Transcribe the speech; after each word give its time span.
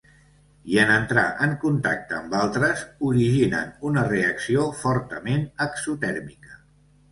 I 0.75 0.77
en 0.83 0.93
entrar 0.93 1.25
en 1.47 1.53
contacte 1.63 2.17
amb 2.21 2.33
altres 2.39 2.81
originen 3.11 3.71
una 3.91 4.07
reacció 4.09 4.67
fortament 4.83 5.47
exotèrmica. 5.71 6.61